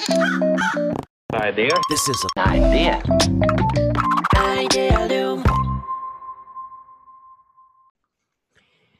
[0.00, 1.68] Idea.
[1.90, 3.02] This is an idea.
[4.34, 5.42] Idealum.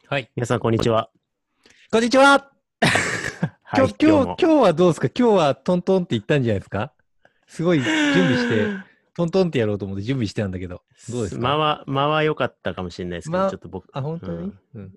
[0.08, 0.30] はい。
[0.36, 1.08] 皆さん、こんにちは。
[1.90, 2.50] こんにちは、
[3.64, 5.08] はい、今日、今日、も今日はどうですか？
[5.18, 6.92] 今日はトントンって言ったんじゃないですか？
[7.46, 8.66] すごい準備して、
[9.20, 11.42] トントンってやろうと思って準備してたんだけど、どうですか？
[11.42, 13.50] 間は、間は良かったかもしれないですけど、間？
[13.50, 14.92] ちょっと僕、あ、本当に、うんうん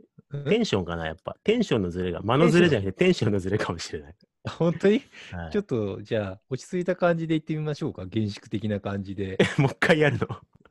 [0.46, 1.38] テンションかな、やっぱ。
[1.44, 4.16] テンションのずれが、間のずれじゃなくて、テンションのずれかもしれない。
[4.46, 8.08] あ本当に、はいちょっと、じゃあ、落ち着いた感じで言ってみましょうか。
[8.08, 9.38] 厳粛的な感じで。
[9.60, 10.28] もう一回やるの？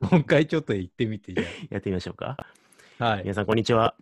[0.09, 1.33] もう一回ちょっと言ってみて、
[1.69, 2.35] やってみましょうか。
[2.99, 3.05] あ。
[3.05, 3.21] はい。
[3.21, 3.95] 皆さん、こんにちは。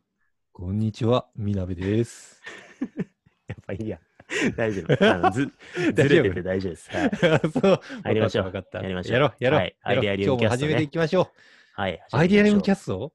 [0.52, 2.42] こんにちは、みなべです。
[3.48, 4.00] やっぱいいや。
[4.56, 5.06] 大丈夫。
[5.06, 5.46] あのず
[5.76, 6.24] ず大丈夫？
[6.24, 6.90] れてて大丈夫です。
[6.92, 7.12] はい。
[7.52, 7.80] そう。
[8.04, 9.60] 入りましょうやりましょうやろう、やろう。
[9.60, 11.28] はいアイデアリウム今日も始めていきましょう。
[11.74, 13.14] はい、アイデアリウムキャススト？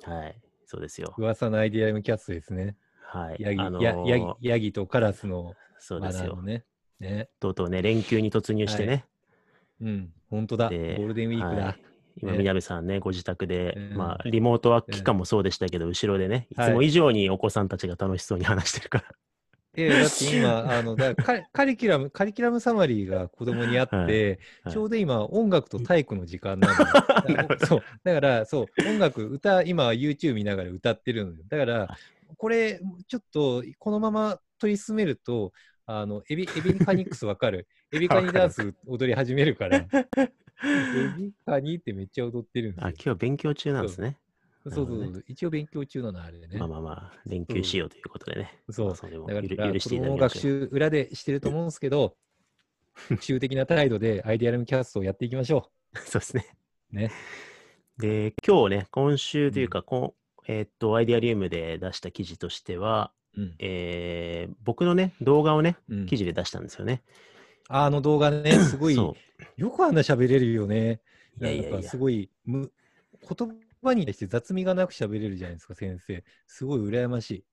[0.00, 0.36] トはい。
[0.66, 1.14] そうですよ。
[1.18, 2.76] 噂のアイデアリウムキャストですね。
[3.02, 3.36] はい。
[3.38, 6.40] ヤギ、あのやヤギー、ヤギとカラスのそうですよ。
[6.42, 6.64] ね。
[7.00, 7.28] ね。
[7.40, 9.04] とうとうね、連休に突入してね。
[9.80, 10.66] うん、本当だ。
[10.66, 11.64] ゴでールデンウィークだ。
[11.66, 19.04] はい今、ねみなべさんね、ご自宅で、うんまあ、リモートワーク期間もそうでしたけど、後ろでね、いつも以上にお子さんたちが楽しそうに話してるから。
[19.76, 24.38] ええだって今、あの、だカカリキュラム、カリキュラムサマリーが子供にあって、はいはい
[24.72, 26.92] ちょうど今、音楽と体育の時間なんだよ
[27.36, 27.82] だからそう。
[28.02, 31.38] だから、そう、音楽、歌、今、YouTube 見ながら歌ってるのよ。
[31.48, 31.96] だから、
[32.36, 35.52] これ、ちょっと、このまま取り進めると、
[35.86, 37.66] あの、エビ、エビカニックスわかる？
[37.92, 39.86] エビカニダンス踊り始めるから、エ
[41.18, 42.94] ビカニってめっちゃ踊ってるんですあ、よ。
[43.04, 44.16] 今日勉強中なんですね。
[44.70, 46.48] そうそうそう一応勉強中なの、あれね。
[46.58, 48.58] まあまあまあ、連休しようということでね。
[48.70, 50.40] そうまあそれもだから、子許していただきましょう。
[50.40, 52.16] 習裏でしてると思うんですけど、
[53.10, 56.46] 学習的な態度で アイデアルムキャストをやっていきましょそうですね。
[56.92, 56.96] う。
[56.96, 57.10] ね。
[57.98, 63.54] で、今日ね、今週というか、こうえーっと、アイデアリウムで出した記事としては、うん。
[63.58, 67.02] えー僕のね、動画をね、うん記事で出したんですよね。
[67.68, 69.16] あの動画ね、 すごい、そ
[69.56, 71.00] よくあんな喋れるよね。
[71.40, 72.70] いやいやすごい、む
[73.28, 73.48] 言
[73.84, 76.24] 葉に対して雑味がなく喋れるじゃないですか、先生。
[76.46, 77.44] すごい羨ましい。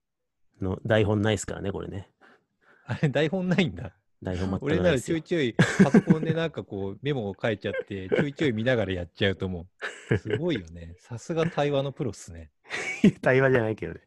[0.60, 0.64] う。
[0.64, 2.10] の台本ないですからね、これね。
[2.86, 3.92] あれ、台本ないんだ。
[4.22, 9.66] 台本全く俺ならないですよちょいちょいパソコンでなんかこうメモを書いちゃって、ちょいちょい見ながらやっちゃうと思
[10.10, 10.18] う。
[10.18, 10.94] すごいよね。
[10.98, 12.50] さすが対話のプロっすね。
[13.20, 14.00] 対話じゃないけどね。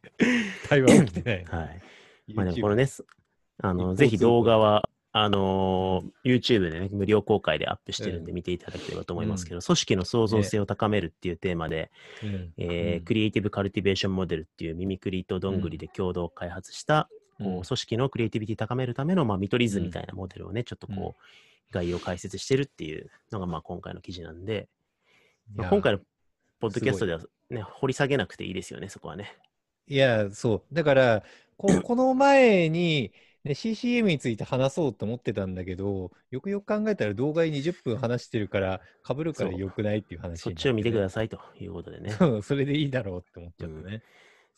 [0.68, 1.44] 対話起きてない。
[1.44, 1.82] はい。
[2.34, 3.04] まあでもこのね、す
[3.58, 4.85] あの、ぜひ動画は、
[5.18, 11.90] あのー YouTube でね、無料公開でアップしてるんで見ていただければと思いますけど、組織の創造性を高めるっていうテーマで、
[12.22, 13.04] うんえーうん。
[13.06, 24.68] クリエイティブカルティベーションモデルっていうミミクリとどんぐりで共同開発した、こううん組織のクリエイティビティ高めるための、まあ、見取り図みたいなモデルをね、ちょっとこう、概要解説してるっていうのが、まあ、今回の記事なんで、
[25.54, 26.00] まあ今回の
[26.60, 29.34] ポッドキャストではね、掘り下げなくていいですよね、そこはね。
[29.88, 30.74] いや、そう。
[30.74, 31.22] だから、
[31.56, 33.12] ここの前に、
[33.46, 42.10] ね、CCM について話そうと思ってたんだけど、よくよく考えたら動画に20分話してるから、被るからそう良くないっていう話そっちを見てくだささいということでね。
[42.10, 44.02] そう、それでいいだろうって思っちゃったね。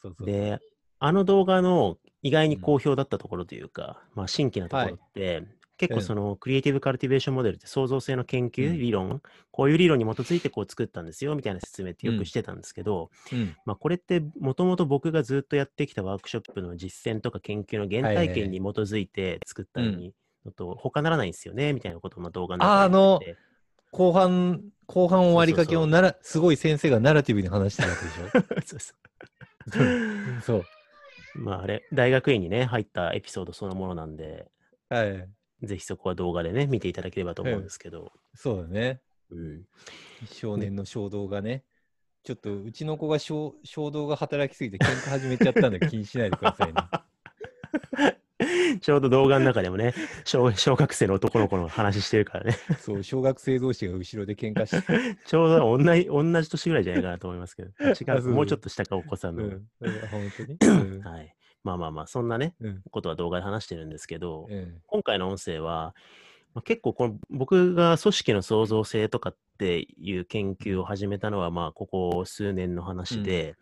[0.01, 0.27] そうそう。
[0.27, 0.59] で、
[0.99, 5.45] あの動画の意外に好評だったところというか、まあ、新規なところって、
[5.79, 8.79] 結構そのクリエイティブカルティベーションモデルって創造性の研究、うん。
[8.79, 23.49] 理論、こういう理論に基づいてこう作ったんですよみたいな説明ってよくしてたんですけど、うん、まあ、これってもともと僕がずっとやってきたワークショップの実践とか研究の原体験に基づいて作ったのと他ならないんですよねみたいなことをまあ動画の中で言ってて。
[23.91, 30.59] 後半、後半終わりかけをなら、すごい先生がナラティブに話してるわけでし そうそょそう。
[31.37, 31.39] う。
[31.39, 34.51] まああれ、大学院にね、入ったエピソードそのものなんで、
[34.89, 35.29] はい。
[35.63, 39.01] ぜひそこは動画でね、見ていただければと思うんですけど、そうだね。
[39.31, 39.63] うん、
[40.31, 41.65] 少年の衝動がね。
[42.25, 46.75] ちょっとうちの子が衝衝動が働きすぎて喧嘩始めちゃったんで 気にしないでくださいね。
[48.81, 55.17] ちょうど動画の中でもね、小小学生の男の子の話してるからね、 そう、小学生同士が後ろで喧嘩して。
[55.27, 59.45] ちょうど同じ同じ年ぐらいじゃないかなと思いますけど、違う、もうちょっと下かお子さんの。
[59.45, 60.59] うん、うん本当に？
[60.61, 61.35] うんはい。
[61.65, 62.83] まあまあまあ、そんなね、うん。
[62.91, 65.95] ことは動画で話してるんですけど、うん今回の音声は、
[66.55, 73.57] まあ、結構この僕が組織の創造性とかっていう研究を始めたのは、まあ、ここ数年の話で、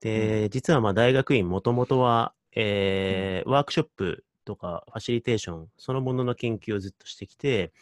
[0.00, 7.72] で、実はまあ大学院もともとは、えーワークショップとかファシリテーションそのものの研究をずっとしてきて、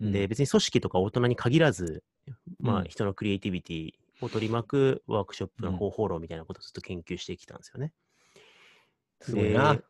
[0.00, 2.02] で、別に組織とか大人に限らず、
[2.58, 2.84] まあ、うん。
[2.86, 3.90] 人のクリエイティビティ
[4.20, 7.92] を取り巻くワークショップの方法論みたいなことをずっと研究してきたんですよね。
[9.20, 9.74] すごいな。
[9.74, 9.82] で。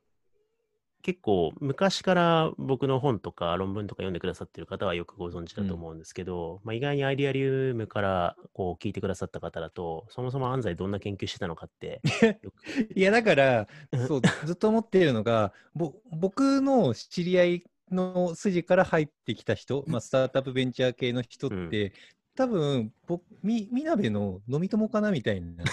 [1.03, 12.03] 結構昔から僕の本とか論文とか読んでくださってる方はよくご存知だと思うんですけど、まあ、意外にアイデアリウムからこう聞いてくださった方だとそもそも安西どんな研究してたのかって
[12.95, 13.69] いや、だから、
[14.07, 21.93] そう、ずっと思っているのが、ぼ僕の知り合いの筋から入ってきた人、まあ、スタートアップベンチャー系の人って、
[22.37, 25.65] 多分僕み、みなべの飲み友かなみたいな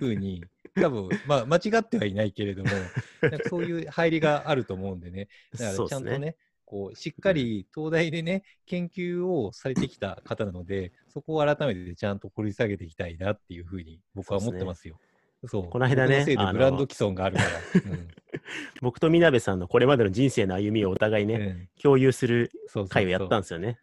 [0.00, 0.44] 風に、
[0.80, 2.70] 多分まあ間違ってはいないけれども、
[3.22, 5.88] なんかそういう入りがあると思うんでね、だから。
[5.88, 14.98] ちゃんとね、こうしっかり東大でね、研究をされてきた方なので、そこを改めてちゃんと掘り下げていきたいなっていうふうに僕は思ってますよ。
[15.46, 17.50] そうこの間ねブランド既存があるから。
[17.92, 18.08] うん
[18.82, 22.50] 僕とみなべさんのこれまでの人生の歩みをお互いね、うん共有する
[22.88, 23.78] 会をやったんですよね。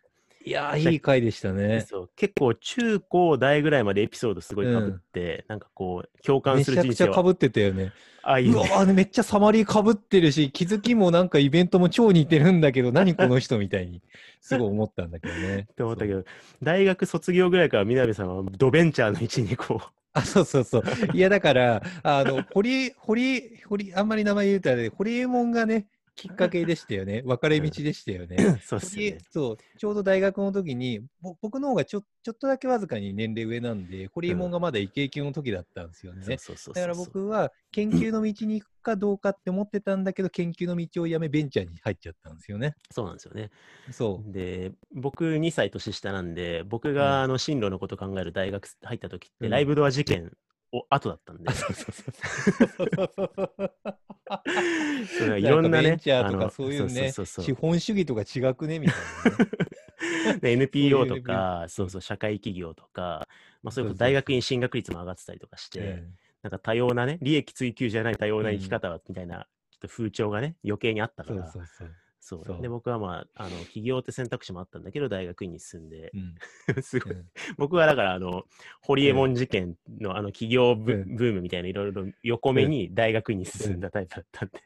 [0.45, 1.81] いやー、いい回でしたね。
[1.81, 7.93] そう結構中高大ぐらいまでエピソードすごいかぶって、なんかこう共感めちゃする人生はくちゃかぶってたよね。
[8.21, 14.03] あいういねわーめっちゃサマリーかぶってるし、気づきもなんかイベントも超似てるんだけど、何この人みたいに、
[14.39, 15.67] すごい思ったんだけどね。
[15.71, 16.23] って思ったけど、
[16.61, 20.83] 大学卒業ぐらいからみなべさんはドベンチャーの位置にこう、 あ、そうそうそう。
[21.13, 27.21] いや、だから、あの、堀、堀、堀、あんまり名前言うとあれで、堀エモ門がね、きっかけでしたよね。
[27.23, 28.59] 分かれ道でしたよね。
[28.63, 29.17] そうっすね。
[29.29, 36.25] そう、ちょうど大学の時に、ぼ僕の方がちょちょっとだけわずかに年齢上なんで、堀エモ門がまだイケイケの時だったんですよね。
[36.25, 42.75] だから僕は研究の道に行くかどうかって思ってたんだけど、研究の道をやめベンチャーに入っちゃったんですよね。
[42.91, 43.51] そうなんですよね。
[43.91, 44.31] そう。
[44.31, 50.29] で、僕2歳年下なんで、僕があの進路のこと考える大学入った時って、うんライブドア事件を
[50.89, 53.71] 後だったんで、そうそうそうそう。
[55.19, 63.27] それいろんなね、ベンチャーとあのかそういうね、そうそうそう資本主義とか違くねみたいな NPO とか、そうそう、社会企業とか、
[63.63, 66.07] まあ、そういうそうそう大学院進学率も上がってたりとかして、え
[66.43, 71.95] なんか多様なね、利益追求じゃない多様な生き方みたいな、ちょっと風潮がね、余計にあったえから、そうそうそう。
[72.25, 72.61] そう。
[72.61, 76.11] で、僕はまあ、あの、起業って選択肢もあったんだけど、大学院に進んで。
[76.11, 76.35] う、ん。
[76.81, 77.25] すごい、うん。
[77.57, 78.45] 僕はだから、あの、
[78.81, 84.59] ホリエモン事件のあの起業ブームみたいないろいろ横目に大学院に進んだタイプだったんで、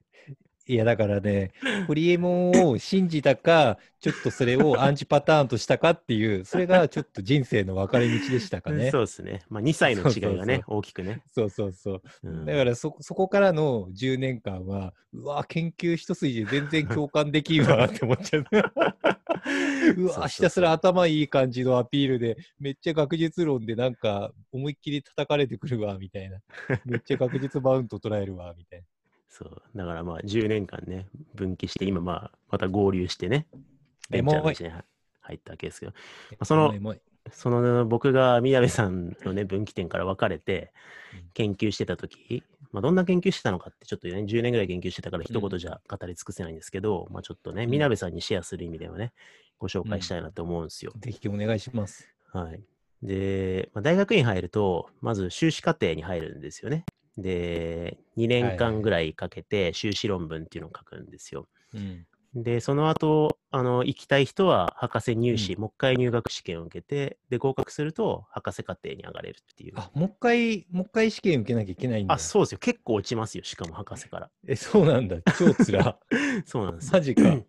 [0.70, 1.52] いやだからね、
[1.88, 8.92] ホリエモンを信じたか、ちょっとそれをアンチパターンとしたかっていう、それがちょっと人生の分かれ道でしたかね。
[8.94, 9.42] そうですね。
[9.50, 11.24] まあ、2歳の違いがね、そうそう大きくね。
[11.34, 12.02] そうそうそう。
[12.22, 18.46] うんだからそそこからの10年間は、うわ、研究一筋で全然共感できんわって思っちゃう。
[19.98, 26.40] うわ、ひたすら頭いい感じのアピールで、めっちゃ学術論でなんか思いっきり叩かれてくるわ、みたいな。
[26.86, 28.86] めっちゃ学術マウント捉えるわ、みたいな。
[29.30, 29.62] そう。
[29.76, 33.48] だからまあ、10年間ね、分岐して、今まあ、また合流してね、
[34.10, 34.72] ベンチャーの道に
[35.22, 35.94] 入ったわけですけど、
[36.40, 36.74] あその
[37.32, 40.74] その僕が宮部さんのね、分岐点から分かれて
[41.14, 49.14] うん研究してた時、まあ、どんな研究してたのかってちょっとね、10年ぐらい研究してたから一うん言じゃ語り尽くせないんですけど、まあちょっとね、ん宮部さんにシェアする意味ではね、
[49.60, 50.92] ご紹介したいなと思うんですよ。
[50.98, 52.10] ぜひお願いします。
[52.32, 52.62] はい。
[53.04, 56.86] で、まあ、大学院入ると、まず修士課程に入るんですよね。
[57.22, 61.48] で、2年間ぐらいかけて修士論文っていうのを書くんですよ。
[61.74, 62.06] うん。
[62.36, 69.74] で、その後、あの、行きたい人は博士入試、うもう一回入学試験を受けて、で、合格すると博士課程に上がれるっていう。
[69.76, 72.14] あ、もう一回、もう一回試験受けなきゃいけないんだ。
[72.14, 72.60] あ、そうですよ。
[72.60, 73.44] 結構落ちますよ。
[73.44, 74.30] しかも博士から。
[74.48, 75.18] え、そうなんだ。
[75.38, 75.98] 超つら。
[76.46, 76.94] そうなんですよ。
[76.94, 77.22] マジか。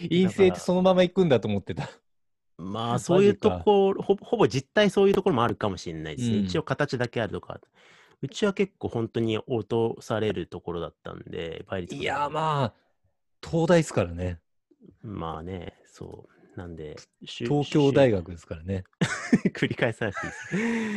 [0.00, 1.90] 陰性ってそのまま行くんだと思ってた。
[2.56, 6.38] まあ、そういうところ、ほほぼ実態そういうところもあるかもしれないですね。
[6.38, 7.60] うん一応形だけあるとか。
[8.22, 12.74] うちは結構本当に落とされるところだったんで、倍率いや、まあ、
[13.42, 14.40] 東大ですからね。
[15.02, 16.58] まあね、そう。
[16.58, 18.84] なんで、東京大し学ですからね。
[19.44, 20.30] ゅ 繰り返さなくてい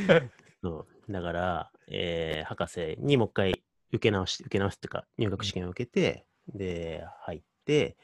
[0.03, 0.29] いです。
[0.61, 1.11] そう。
[1.11, 7.95] だから、えー博士にもう一回受け直し、受け直すっていうか、入学試験を受けて、で、入って、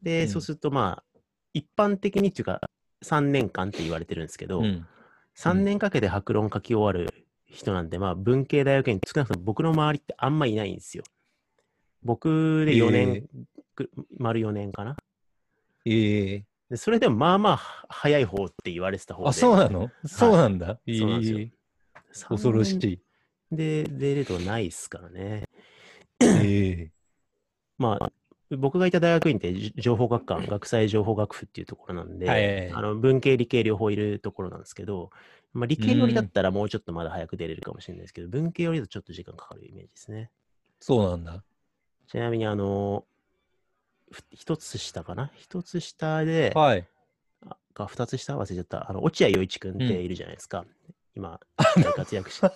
[0.00, 1.20] で、うんそうするとまあ、
[1.52, 2.60] 一般的にっていうか、
[3.04, 4.86] 3年間って言われてるんですけど、うん。
[5.36, 11.04] 3年かけて白論書き終わる人なんで、まあ、文系大学院、少なくとも僕の周りってあんまいないんですよ。
[12.02, 13.28] 僕で4年、
[13.74, 14.96] く丸4年かな。
[15.84, 19.28] ええでそれでもまあまあは早い方って言われてた方で。
[19.28, 19.90] あ、そうなの？
[20.06, 20.80] そうなんだ。
[20.88, 21.50] そうなんですよええ
[22.12, 23.02] 3恐ろし年い。
[23.50, 25.44] で出るとないっすからね。
[26.20, 26.90] ええ
[27.78, 28.12] まあ、
[28.56, 35.10] 僕がいた大学院ってじ情報学館、学際情報学部っていうところなんで、はいはいはいあの文系理系両方いるところなんですけど、
[35.52, 40.30] まあ、理系寄りだったらもうちょっとまだ早く出れるかもしれないですけど、文系寄りだとちょっと時間かかるイメージですね。
[40.80, 41.44] そうなんだ。
[42.08, 43.04] ちなみに、あの、
[44.10, 45.30] ふ一つ下かな？
[45.36, 46.86] 一つ下で、はい。
[47.46, 48.36] あか二つ下？
[48.36, 48.90] 忘れちゃった。
[48.90, 50.64] あの、落合陽一くんっているじゃないですか。
[51.14, 51.38] 今、
[51.76, 52.50] 大活躍して。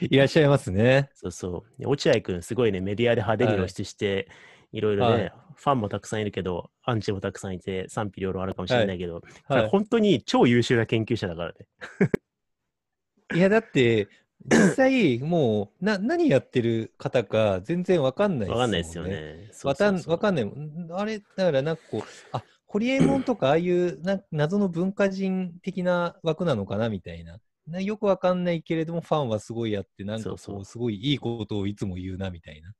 [0.00, 1.10] いらっしゃいますね。
[1.14, 1.80] そうそう。
[1.80, 4.32] で落合くん、すごいね、メディアで派手に露出して、い
[4.80, 9.68] ろいろね、はいファンもたくさんいるけど、アンチもたくさんいて、賛否両論あるかもしれないけど、はい。
[9.68, 11.56] 本当に超優秀な研究者だからね。
[13.34, 14.08] いや、だって、
[14.44, 19.04] 実際、もうな何やってる方か全然わかんないわかんないですよ。
[19.04, 19.50] ね。
[19.64, 20.44] わかんわかんない。
[20.44, 22.02] んあれ、だからなんかこう、
[22.32, 27.38] あホリエモンとか ああいうな謎の文化人的な枠なのかなみたいな。
[27.66, 32.72] なよくわかんないけれども、ファンはすごいあって、なんかこうすごいいいことをいつも言うなみたいな。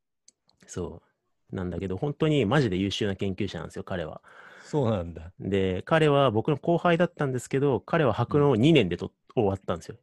[0.67, 1.06] そう。
[1.53, 4.21] なんだけど、本当にマジで優秀な研究者なんですよ、彼は。
[4.65, 5.33] そうなんだ。
[5.39, 9.97] で、彼は僕の後輩だったんですけど、彼は白の2年でと、終わったんですよ。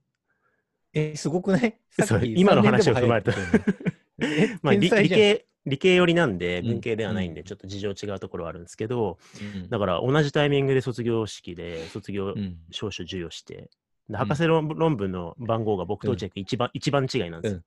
[0.93, 1.79] え、すごくない？
[2.35, 3.31] 今の3年で話を踏まれた。
[4.61, 6.67] まあ、理理系、理系寄りなんで、うん。
[6.67, 7.45] 文系ではないんで、うん。
[7.45, 9.69] ちょっと事情違うところはあるんですけど、うん。
[9.69, 12.57] だから同じタイミングで卒業式で卒業うん。
[12.71, 13.69] 証書授与して、
[14.09, 17.61] で博士論論文の番号が僕と落合君一番、一番違いなんですよ。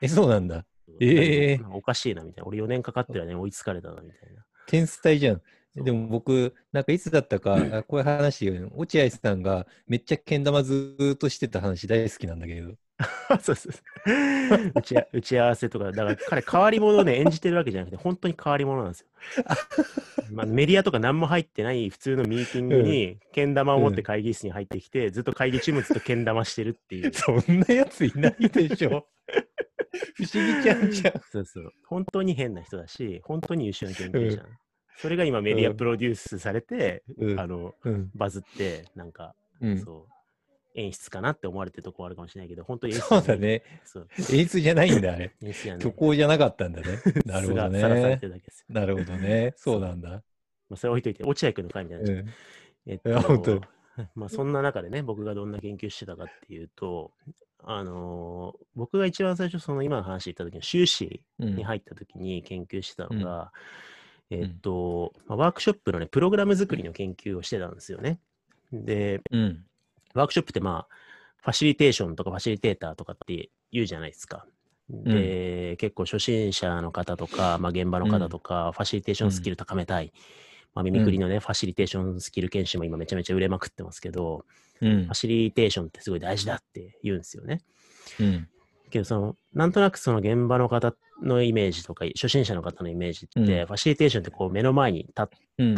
[0.00, 0.64] え、そうなんだ。
[1.00, 2.48] ええなんかおかしいなみたいな。
[2.48, 4.44] 俺4年かかってるね、追いつかれたなみたいな。
[4.66, 5.42] 天才じゃん。
[5.76, 12.74] でも僕、なんかいつだったか、あこういう話落合さんがめっちゃけん玉ずーっとしてた話大好きなんだけど。
[13.40, 19.06] そうそうそう打ちあ打ち合わせとか、だから彼、変わり者をね、演じてるわけじゃなくて、本当に変わり者なんですよ。
[20.32, 27.12] まあ、メディアとか何も入ってない普通のミーティングに、けん玉を持って会議室に入ってきて、ずっと会議中もずっとけん玉してるっていう。
[27.14, 29.06] そんなやついないでしょ。
[30.14, 31.20] 不思議ちゃんじゃん。
[31.30, 31.72] そうそう。
[31.86, 34.44] 本当に変な人だし、本当に優秀な研究者。
[34.96, 38.10] それが今メディアプロデュースされて、うんあの、うん。
[38.14, 40.12] バズって、なんか、うん、そう、
[40.74, 43.62] 演出かなって思われてるとこあるかもしれないけど、本当に演出そうだね。
[43.84, 44.08] そう。
[44.30, 45.34] 演出じゃないんだ、あれ。
[45.42, 45.80] 演出やね。
[45.80, 46.98] 虚構じゃなかったんだね。
[47.24, 48.26] なるほど素がさらされねて。
[48.26, 48.66] るだけですよ。
[48.68, 49.54] なるほどね。
[49.56, 50.10] そうなんだ。
[50.10, 52.18] まあ、それ置いといて、落合君の回みたいになうん。
[52.18, 52.34] う
[52.86, 53.60] えっいや本当
[54.14, 57.12] まあそんな中でね、僕がどんな研究してたかっていうと、
[57.64, 63.50] あのー僕が一番最初、その今の話言った時の修士うんに入った時に研究してたのが、ん
[64.30, 68.20] えっと、まあ、ワークショップのね、プログラム作りの研究をしてたんですよね。
[68.72, 69.64] で、うん。
[70.14, 70.94] ワークショップってまあ、
[71.42, 74.46] ファシリテーションとかファシリテーターとかって言うじゃないですか。
[74.88, 80.12] で、結構初心者の方とか、まあ、現場の方とか、ファシリテーションスキル高めたい。
[80.74, 84.44] まあ、耳くりのね、ファシリテーションスキル研修も今めちゃめちゃ売れまくってますけど、
[84.80, 85.14] うんファ。
[85.14, 87.62] シリテーションってすごい大事だって言うんですよね。
[88.20, 88.48] うん。
[88.90, 95.28] けど、その、なんとなくその現場の方のイメージとか、初心者の方のイメージって、うんファシリテーションってこう目の前に立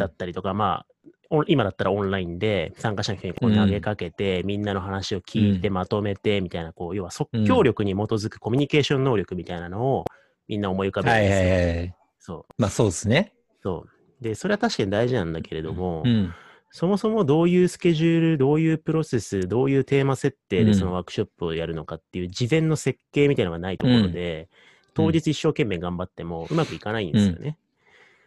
[0.03, 0.85] ったりとか、まあ、
[1.29, 10.05] お今だったらオンラインで参加者の人にこう投げかけて、みんなの話を聞いてうんまとめてみたいな、こう、要は即興力に基づくコミュニケーション能力みたいなのを
[10.47, 11.49] みんな思い浮かべるんはいですよ。
[11.49, 11.95] はいはい。
[12.19, 12.61] そう。
[12.61, 13.33] まあそうですね。
[13.63, 13.89] そう。
[14.23, 16.33] で、それは確かに大事なんだけれども、うん。
[16.71, 24.49] そもそもどういうスケジュール、どういうプロセス、どういうテーマ設定うんでそのワークショップをやるのかっていう事前の設計みたいなのがないところで、
[24.95, 27.57] 当日一生懸命頑張ってもうまくいかないんですよね。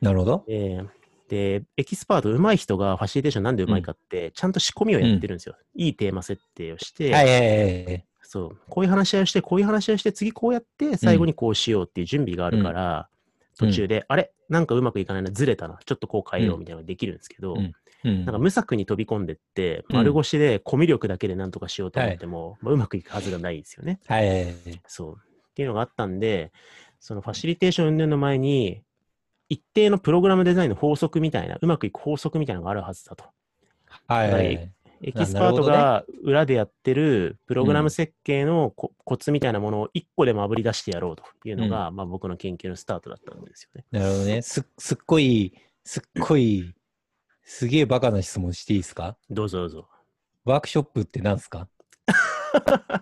[0.01, 0.45] なるほど。
[0.47, 0.85] で
[1.29, 5.57] で、エキスパート、上手い人がファシリテーションなんで上手いかって、ちゃんと仕込みをやってるんですよ。
[5.75, 8.05] いいテーマ設定をして、はいはいはいはい。
[8.23, 13.16] そう、こういう話し合いをして、こういう話し合いをして、次こうやって、最後にこうしようっていう準備があるから、うん
[13.59, 14.33] 途中で、あれ？
[14.49, 17.73] なんかうまくいかないな、ずれたな、ちょっとこう変えようみたいなのができるんですけど、うんうん
[18.05, 23.99] なんか無策に飛び込んでって、うん丸腰でコミュ力だけでなんとかしようと思っても、まあうまくいくはずがないですよね。
[24.07, 24.55] はいはいはい。
[24.87, 25.17] そう。
[25.19, 26.53] っていうのがあったんで、
[27.01, 28.83] そのファシリテーション云々の前に、
[29.49, 33.25] 一定のプログラムデザインの法則みたいな、うまくいく法則みたいなのがあるはずだと。
[34.07, 34.73] はいはいはい。
[35.07, 43.85] エキスパートが裏でやってるプログラム設計のコ,、コツみたいなものを一個でもあぶり出してやろうというのが、まあ僕の研究のスタートだったんですよね。
[43.93, 44.43] なるほどね。
[44.43, 46.75] すすっごい、すっごい、
[47.45, 49.17] すげえバカな質問していいですか？
[49.31, 49.89] どうぞどうぞ。
[50.45, 51.69] ワークショップって何すか？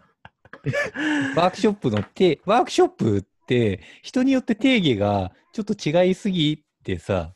[1.37, 7.32] ワークショップのて、ワークショップって人によって定義がちょっと違いすぎてさ、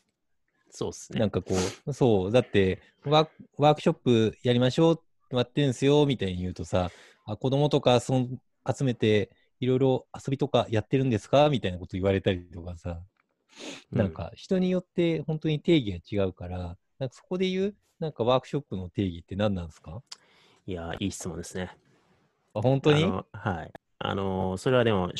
[0.69, 1.19] そうっすね。
[1.19, 4.97] なんかこう、そう、だってワーク、ワークショップやりましょうっ
[5.29, 6.91] てやってんすよみたいに言うとさ、
[7.25, 13.01] あ子供とかそん集めていろいろ遊びとかやってるんですかみたいなこと言われたりとかさ、
[13.91, 20.01] なんか人によって本当に定義が違うから、なんかそこで言う、なんかワークショップの定義って何なんですか？
[20.65, 21.75] いやー、いい質問ですね。
[22.53, 23.03] あ本当に？
[23.03, 23.23] は
[23.63, 23.71] い。
[23.99, 25.11] あのーそれはでも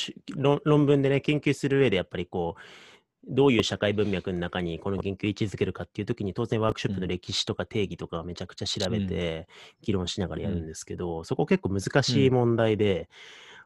[0.63, 2.61] 論文でね、研究する上でやっぱりこう、
[3.27, 9.47] どういう社会文脈の中にこの研究を位置づけるかっていうときに、当然ワークショップの歴史とか定義とかはめちゃくちゃ調べて、
[9.81, 13.09] 議論しながらやるんですけど、そこ結構難しい問題で、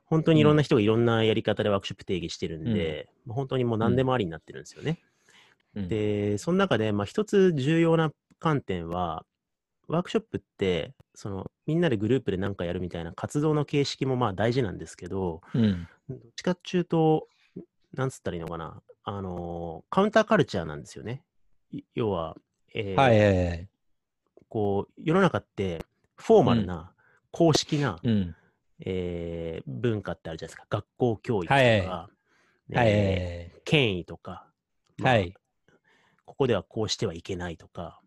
[0.05, 4.99] 本当にいろんな人がいろんなやり方でワークショップ定義してるんで、まあ本当にもう何でもありになってるんですよね。
[5.75, 5.87] うん。
[5.87, 9.25] で、その中で、まあ、一つ重要な観点は、
[9.87, 15.87] ワークショップって、そのみんなでグループで何かやるみたいな活動の形式もまあ大事なんですけど、うん。
[16.09, 17.27] どっちかっていうと、
[17.93, 21.23] なんつったらいいのかな、あのカウンターカルチャーなんですよね。
[21.71, 22.35] い要は、
[22.73, 23.69] えーはいはいはい。
[24.49, 25.83] こう、世の中って
[26.15, 26.91] フォーマルな、
[27.31, 28.35] 公式な、うん。
[28.85, 30.67] えー文化ってあるじゃないですか。
[30.69, 32.09] 学校教育とか、はいえは
[32.69, 34.47] いー権威とか、
[34.97, 35.33] まあはい
[36.25, 37.99] ここではこうしてはいけないとか、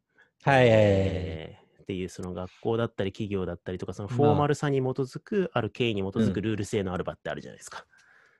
[0.42, 7.86] はいえーっていうその学校だったり企業だったりとか、そのフォーマルさに基づく、ある権威に基づくルール性のある場ってあるじゃないですか。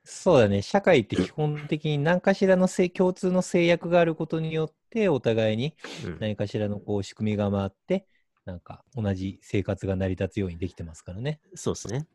[0.09, 0.63] そうだね。
[0.63, 8.07] 社会って基本的に何かしらのせ共通の制約があることによって、お互いにうん何かしらのこう仕組みが回って、
[8.45, 11.41] なんか同じ生活が成り立つようにできてますからね。
[11.55, 12.07] そうですね。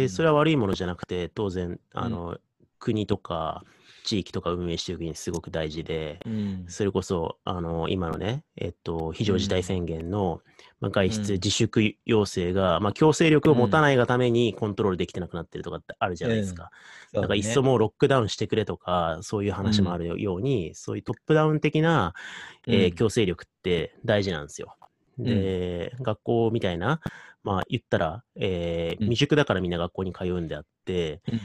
[0.00, 2.38] うで、んそれは悪いものじゃなくて、当然、あの、
[2.78, 3.64] 国とか
[4.04, 6.64] 地域とか運営していくにすごく大事で、うん。
[6.68, 10.40] それこそ、あの、今のね、えっと、非常事態宣言の、
[10.80, 11.40] まあ、外出うん。
[11.40, 16.70] 自粛要請が、まあ、強制力を持たないがためにコントロールできてなくなってるとかってあるじゃないですか。
[17.12, 17.22] そうだね。
[17.22, 22.14] だから、いっそもうロックダウンしてくれとか、そういう話もあるように、そういうトップダウン的な、
[22.66, 24.74] えーうん強制力って大事なんですよ。
[25.18, 27.00] で、学校みたいな、
[27.42, 29.08] まあ言ったら、えーうん。
[29.08, 31.40] 未熟だからみんな学校に通うんであって、うん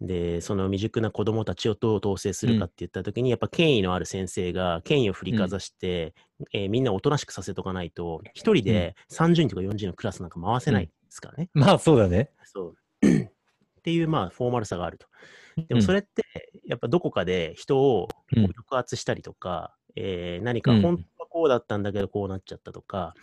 [0.00, 6.14] で、その未熟な子供たちをどう統制するかって言ったときに、やっぱ権威のある先生が権威を振りかざして、
[6.52, 11.48] えーみんなおとなしくさせとかないと、一人で30人とか40人のクラスなんか回せないですからね。
[11.54, 12.30] まあそうだね。
[12.44, 12.74] そう。
[13.06, 15.06] っていう、まあ、フォーマルさがあると。
[15.68, 16.24] でもそれって、
[16.66, 23.14] やっぱどこかで人を抑圧したりとか、えー何かうん本当はこうだったんだけどこうなっちゃったとか、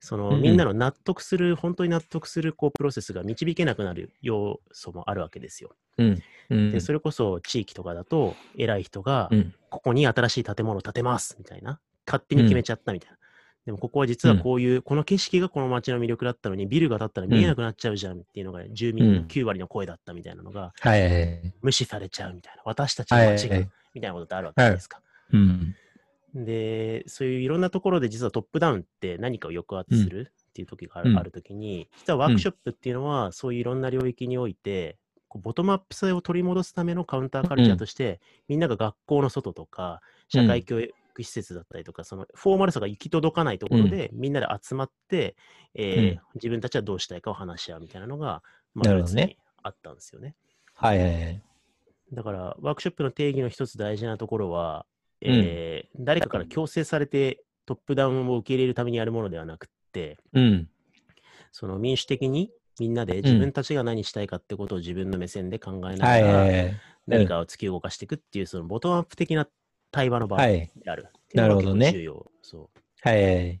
[0.00, 5.74] そのうんうんみんなの納得する、本当に納得するこうプロセスが導けなくなる要素もあるわけですよ。
[5.98, 6.22] うん。
[6.50, 6.72] うん。
[6.72, 9.54] で、それこそ地域とかだと、偉い人がう、ん。
[9.70, 13.18] ここに新しい建物を建てますみたいな、勝手に決めちゃったみたいな。
[13.66, 21.54] でもここは実はこういう、この景色がこの街の魅力だったのに、ビルが建ったら見えなくなっちゃうじゃんっていうのが、住民のうん9割の声だったみたいなのが、はいはいはい。
[21.60, 22.62] 無視されちゃうみたいな。
[22.64, 23.58] 私たちのはい街が、
[23.92, 25.02] みたいなことってあるわけじゃないですか。
[25.32, 25.74] うん。
[26.34, 31.18] で、そういういろんなところで実はトップダウンって何かを抑圧するっていう時がある,、うん。
[31.18, 40.92] ある時に、実はワークショップっていうのは、そういういろんな領域において、こうボトムアップ性を取り戻すためのカウンターカルチャーとして、みんなが学校の外とか、社会教育
[41.22, 45.36] 施設だったりとか、そのフォーマルさが行き届かないところで、みんなで集まって、
[45.74, 46.20] えーうん。
[46.34, 48.42] 自分たちはどうしたいかを話し合うみたいなのが、
[48.74, 49.36] まあ、ね。
[49.62, 50.34] あったんですよね。
[50.74, 51.42] はいはいはい。
[52.12, 54.86] だから、ワークショップの定義の一つ大事なところは、
[55.20, 60.68] えー誰かから強制されてトップダウンを受け入れるためにやるものではなくって、うん。
[61.52, 66.70] その民主的にみんなで自分たちが何したいかってことを自分の目線で考えなはいがら。
[67.06, 69.48] 何かを突き動かしていくっていう、そのボトムアップ的な
[69.90, 72.30] 対話の場はいであるっていなるほどね重要。
[72.42, 73.60] そうはいはいはい。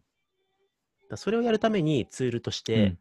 [1.10, 2.98] だそれをやるためにツールとしうてん、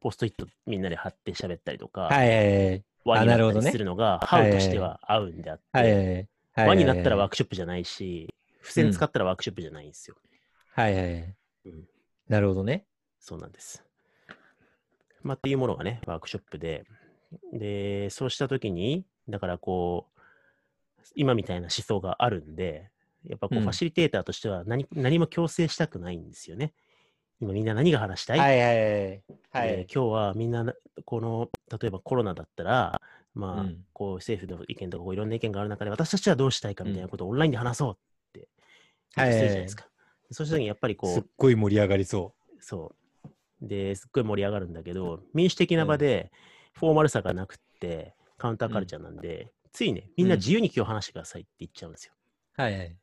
[0.00, 2.84] ポストイットみんなで貼って喋ったりとか、はいはいはい。
[3.04, 6.28] 輪になったりあなるほどねするのが、いハウとしては合うんであって、はいはいはい。
[6.56, 10.16] 輪になったらワーククショップじゃないし、付箋使ったらワークショップじゃないんですよ。
[10.72, 11.36] はいはいはい。
[11.66, 11.84] うん
[12.28, 12.84] なるほどね。
[13.20, 13.84] そうなんです。
[15.22, 16.84] まあ、っていうものがね、ワークショップで、
[17.52, 20.20] で、そうしたときに、だからこう、
[21.14, 22.90] 今みたいな思想があるんで、
[23.28, 26.72] やっぱこう、うんファシリテーターとしては何何も強制したくないんですよね。
[27.40, 29.22] 今みんな何が話したい、はいはいはい。
[29.52, 29.86] はえーい。
[29.92, 33.00] 今日はみんなな、この、例えばコロナだったら、
[33.36, 37.96] まあ、うんこう政府の意見とかこういろんな意見がある中で、私たちはどうしたいかみたいなことをオンラインで話そうっ
[38.32, 38.48] て
[39.16, 39.86] 言ってるじゃないですか。
[40.30, 42.92] そうした時にやっぱりこすっう、ごい盛り上がりそそ
[43.62, 43.66] う。
[43.66, 46.30] で、すっごい盛り上がるんだけど、民主的な場で
[46.74, 52.12] フォーマルさがなくって、カウンターカルチャーなんで、ついね、みんな自由に今日話してくださいって言っちゃうんですよ。
[52.58, 52.62] う。
[52.62, 52.96] はいはい。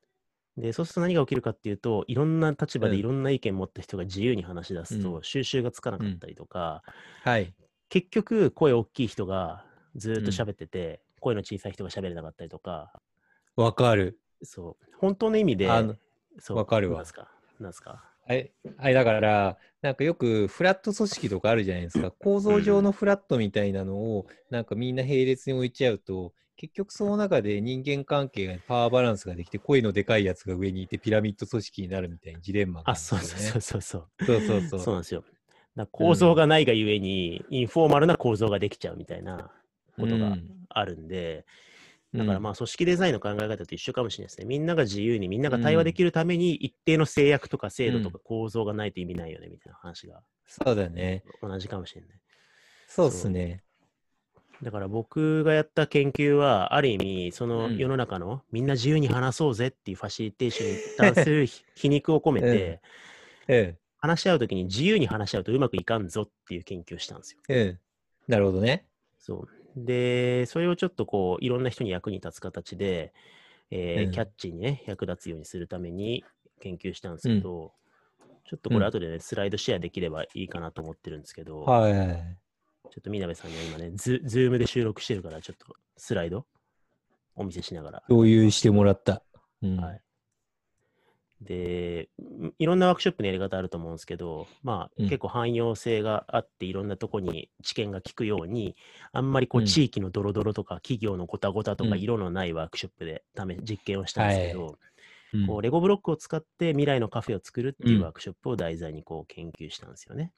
[0.57, 6.83] で、そうすると何が起きるかっていうと、いろんな立場でうんいろんな意見持った人が自由に話し出すと、うん収集がつかなかったりとか、
[7.23, 7.53] はい。
[7.89, 9.65] 結局、声大きい人が
[9.95, 12.91] ずーっと喋ってて、声の小さい人が喋れなかったりとか、
[13.55, 14.19] わかる。
[14.41, 15.95] そう、本当の意味で、あの
[16.39, 17.29] そうわかるわなんすか？
[17.59, 18.03] なんすか？
[18.25, 22.09] あれ、あれだから、なんかよくフラット組織とかあるじゃないですか。
[22.09, 34.25] 構造上のフラットみたいなのを、なんかみんな並列に置いちゃうと、結局その中で人間関係がパワーバランスができて、声のでかいやつが上にいてピラミッド組織になるみたいなジレンマがあ、るんですよそうそうそうそう。
[34.25, 34.79] そうそうそう。
[34.79, 35.23] そうなんですよ。
[35.91, 39.51] 構造がないがゆえに、インフォーマルな構造ができちゃうみたいな
[39.97, 41.43] ことがうんあるんで、うん
[42.15, 44.45] だからまあ組織デザインの考え方と一緒かもしれないですね。
[44.45, 51.23] みんなが自由にみんなが対話できるために一定の制約とか制度とか構造がないと意味ないよねみたいな話がそうだね。
[51.41, 52.09] 同じかもしれない。
[52.87, 53.63] そうっすね。
[54.61, 62.81] だから僕がやった研究は、ある意味、そのうん世の中のみんな自由に話そうぜっていうファシリテーションに対する皮 皮肉を込めて、
[63.47, 63.77] うん。
[63.97, 67.39] 話し合うときに自由に話し合うとうまくいかんぞっていう研究をしたんですよ。
[67.47, 67.79] うん。
[68.27, 68.85] なるほどね。
[69.17, 69.62] そう。
[69.75, 73.13] で、それをちょっとこう、いろんな人に役に立つ形で、
[73.71, 76.23] えーうんキャッチーにね、役立つようにするために
[76.59, 77.73] 研究したんですけど、
[78.45, 82.37] ちょっとこうんれ後でね、スライドシェアできればいいかなと思ってるんですけど、はいはいはい。
[82.91, 86.45] ちょっとみなべさんには今ねズ、 Zoom で収録してるから、ちょっとスライド
[87.35, 88.03] お見せしながら。
[88.07, 89.23] 共有してもらった。
[89.63, 89.77] うん。
[89.77, 90.02] はい
[91.43, 95.05] で、んいろんなワークショップのやり方あると思うんですけど、まあ、うん。
[95.05, 98.75] 結構汎用性があって、いろんなとこに知見が効くように、
[99.11, 99.67] あんまりこううん。
[99.67, 101.99] 地域のドロドロとか、企業のゴタゴタとか、うん。
[101.99, 104.77] 色のないワークショップで試実験をしたんですけど、
[105.33, 105.47] うん。
[105.47, 108.03] こうレゴブロックを使って未来のカフェを作るっていううん。
[108.03, 110.31] ワークショップを題材にこう研究したんですよね。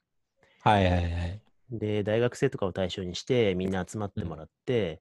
[0.62, 1.40] はいはいはい。
[1.70, 5.00] で、大学生とかを対象にして、みんな集まってもらって、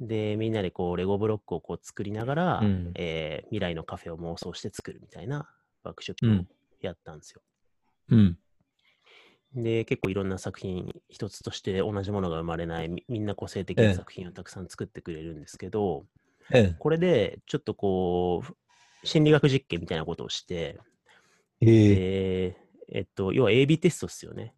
[0.00, 5.48] で、みんなでこう、レゴブロックをこう作りながら、うんえー未来のカフェを妄想して作るみたいな
[5.84, 6.48] ワークショップをうん。
[6.80, 7.42] やったんですよ。
[8.10, 8.38] うん。
[9.54, 16.06] で、結構いろんな作品、一つとして同じものが生まれない、みみんな個性的ええな作品をたくさん作ってくれるんですけど、
[16.52, 16.74] うん。
[16.74, 20.78] これでちょっとこう、心理学実験みたいなことをして、
[21.60, 22.56] えー、で
[22.92, 24.54] えっと、要は AB テストですよね。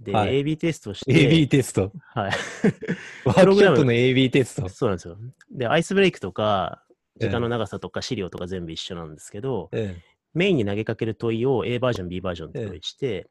[0.00, 1.92] で、はい AB テストして、AB テスト。
[2.14, 2.32] はい。
[3.24, 4.68] ワークショップの AB テスト。
[4.68, 5.16] そうなんですよ。
[5.50, 6.82] で、アイスブレイクとか、
[7.18, 9.96] 時間のうん長さとか資料とか全部一緒なんですけど、うん。
[10.34, 13.28] メインに投げかける問いを A バージョン、B バージョンって用意して、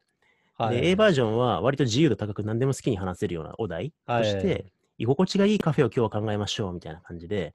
[0.58, 0.80] はい。
[0.80, 7.54] で A バージョンは割と自由度高く何でも好きに話せるようなお題としはいて、居心地がいいカフェを今日は考えましょうみたいな感じで、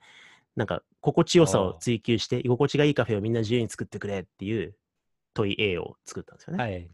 [0.55, 4.75] なんか心地よさを追求して、居心地がいいカフェをみんな自由に作ってくれっていう
[5.33, 6.63] 問い A を作ったんですよね。
[6.63, 6.89] はい。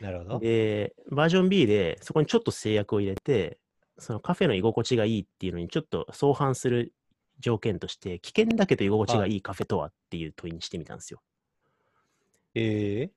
[0.00, 0.38] なるほど。
[0.38, 3.58] で、バージョン B でそこにちょっと制約を入れて、
[3.98, 6.92] そのカフェの居心地がいいっていうのにちょっと相反する
[7.38, 11.20] 条件として、危険だけど居心地がいいカフェとはっていう問いにしてみたんですよ。
[12.54, 13.10] え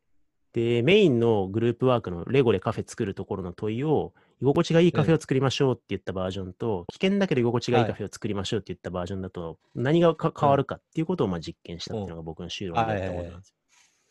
[0.55, 13.55] で、メインのグループワークのレゴでカフェ作るところの問いを、居心地がいいカフェを作りましょうって言ったバージョンと、危険だけど居心地がいいカフェを作りましょうって言ったバージョンだと、何がか変わるかっていうことをまあ実験したっていうのが僕の修論でやったことなんですよ。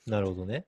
[0.09, 0.67] ー、なるほどね。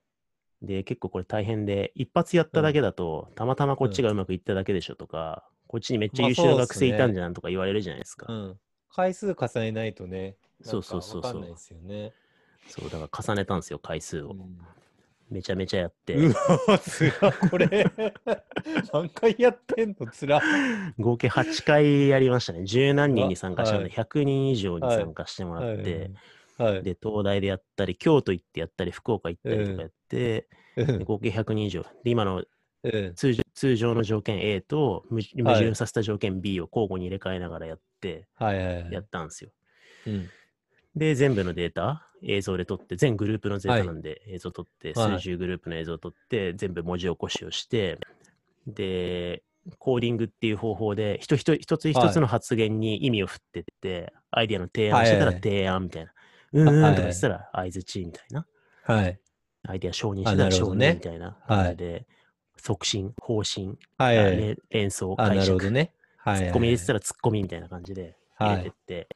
[0.61, 8.31] で、結構これ大変で、一発やっただけだと、たまたまこっちがうまくいっただけでしょとか、こっちにめっちゃ優秀な学生いたんじゃなんとか言われるじゃないですか。
[8.31, 8.59] うん。
[8.89, 10.35] 回数重ねないとね。
[10.61, 12.13] そうそうそうそうなんかわかんないですよね。
[12.67, 14.31] そう、だから重ねたんですよ、回数を。
[14.31, 14.57] うん
[15.29, 16.15] めちゃめちゃやって。
[16.15, 16.33] う
[16.67, 17.67] わ、つら、これ。
[18.93, 20.07] 何回やってんの？
[20.09, 20.41] つら。
[20.97, 22.63] 合計8回やりましたね。
[22.63, 26.11] 十何人に参加したので、は100人以上にはい参加してもらって、
[26.57, 26.83] はい。
[26.83, 29.91] で、東大でやったり、京都行ってやったり、福岡行ったりとかやっ
[31.05, 31.83] 合計100人以上。
[32.03, 32.43] で、今の
[32.83, 38.27] うん通常通常の条件 A と矛矛盾させた条件 B を交互に入れ替えながらやって。
[38.91, 39.49] やったんですよ。
[40.05, 40.29] うん
[40.97, 47.99] で、全部のデータ、映像で撮って、全グループのデータなんで映像撮って、はい数十グループの映像を撮って、全部文字起こしをして、
[48.65, 49.43] で、
[49.77, 56.11] コーディングっていう方法で、一人一つ一つの発言に意味を振ってって、アイディアの提案をしてたら提案みたいな。
[56.11, 56.17] うん
[56.67, 58.45] うんはいとかしたら相づちみたいな。
[58.83, 59.19] はい。
[59.67, 62.05] アイディア承認しなるほどね認みたいな感じで、
[62.57, 64.37] 促進、方針、はいはい。
[64.37, 65.91] ね連想、あ、解釈、なるほどね。
[66.17, 66.37] はい。
[66.39, 69.07] ツッコミ入れてたらツッコミみたいな感じで入れてって、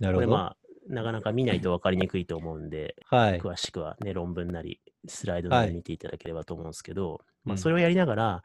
[0.00, 0.26] なるほど。
[0.26, 0.56] これまあ、
[0.88, 3.40] なかなか見ないと分かりにくいと思うんで、はい。
[3.40, 8.42] 詳しくはね、論文なり、スライドなはいり見ていただければと思うんですけど、まあ、うんそれをやりながら、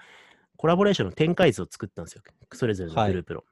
[0.57, 2.21] コラボレーションの展開図を作ったんですよ。
[2.53, 3.43] それぞれのグループの。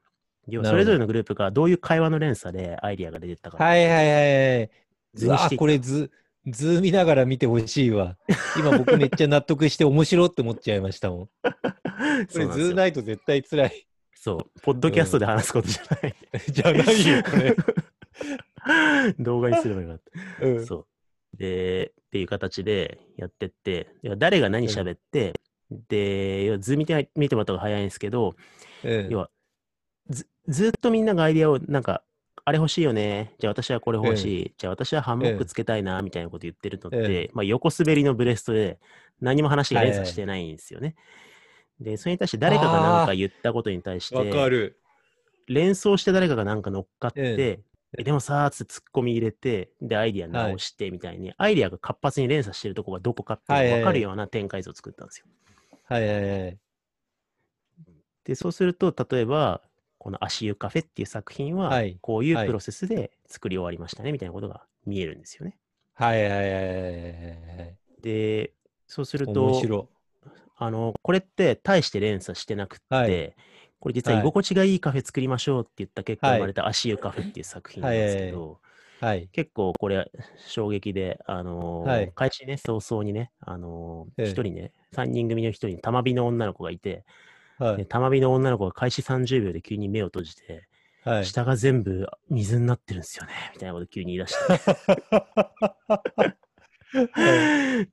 [0.48, 3.62] 要はそれぞれのグループがどういう会話の連鎖でアイディアが出てったか。
[3.62, 4.70] はいはいはいはい。
[5.14, 6.10] 図にこれ図、
[6.46, 8.16] 図見ながら見てほしいわ。
[8.58, 11.26] 今僕めっちゃ納得して面白って思っちゃいましたもん。
[11.26, 11.30] こ
[12.38, 13.86] れそうないと絶対辛い。
[14.14, 14.60] そう。
[14.60, 16.14] ポッドキャストで話すことじゃない。
[16.50, 17.56] じゃあ何よ、これ。
[19.18, 20.00] 動画にすればよかっ
[20.40, 20.46] た。
[20.46, 20.66] うん。
[20.66, 20.86] そう。
[21.36, 28.34] で、っていう形でやってって、誰が何喋って、で、要は図見て見てもらった方が早いんですけど、
[28.84, 29.30] うん要は
[30.08, 32.02] ずずっとみんながアイディアをなんか、
[32.44, 33.34] あれ欲しいよね。
[33.38, 34.54] じゃあ私はこれ欲しい。
[34.58, 38.80] じゃあ私はハンモックつけたいな、みたいなこと言ってるのって、まあ横滑りのブレストで
[39.20, 40.96] 何も話が連鎖してないんですよね。
[41.80, 44.80] で、それに対して誰かが何か言ったことに対しわかて、る。
[45.48, 47.60] 連想して誰かが何か乗っかって、
[47.96, 55.26] でもさーつってツッコミ入れて、で、アイディア直してみたいに、アイディアが活発に連鎖してるとこがどこかって分かるような展開図を作ったんですよ。
[55.84, 56.58] はいはいはい。
[58.24, 59.62] で、そうすると、例えば、
[60.02, 65.56] この足湯カフェっていう作品ははい、こういうはいプロセスで作り終わりましたね、みたいなことが見えるんですよね。
[65.94, 67.76] はいはいはいはいはい。
[68.02, 68.52] で、
[68.88, 69.88] そうする面と、白。
[70.56, 73.34] あの、これって大して連鎖してなくって、はい
[73.78, 78.60] これ実ははい居心地がいいカフェ作りましょうって言った結果はい生まれた足湯カフェっていう作品なんですけど、
[79.00, 79.28] はい。
[79.32, 80.10] 結構これ
[80.48, 87.04] 衝撃で、あのーはい開始ね、早々にね、あのーええ一人ね、3人組の一人に玉火の女の子がいて、で
[87.62, 87.86] はい。
[87.86, 90.68] 玉火の女の子が開始30秒で急に目を閉じて、
[91.04, 91.24] はい。
[91.24, 96.38] 下が全部水になってるんですよね、みたいなこと急に言い出して。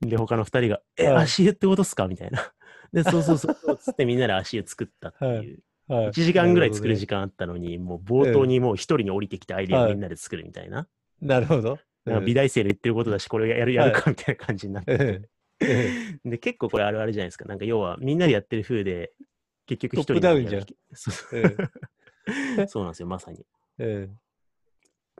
[0.06, 2.06] で、他の二人が、え、はい足湯ってことっすか？
[2.08, 2.52] みたいな。
[2.92, 10.86] で、そうそうそうつって みんなで足湯作ったっていうはい1時間ぐらい作るな時間あったのに、もう冒頭にもう一人に降りてきてアイデアをみんなで作るみたいな。
[11.20, 11.78] なるほど。
[12.24, 15.28] 美大生の言ってることだし、これを やるやるかみたいな感じになってて。
[16.24, 17.44] で、結構これあるあるじゃないですか。
[17.46, 19.12] なんか要はみんなでやってる風で、
[19.76, 23.46] 結局一人トップダウンじゃんそう そうなんですよ、まさに。
[23.78, 24.18] うん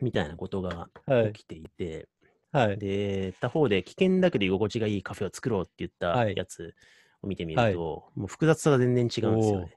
[0.03, 1.33] みたいなことがはい。
[1.33, 2.09] 起きていて、
[2.53, 2.79] はい。
[2.79, 6.75] で、他方で危険だけど居心地がいいカフェを作ろうって言ったはいやつ
[7.23, 9.77] を見てみると、もう複雑さが全然違うんですよね。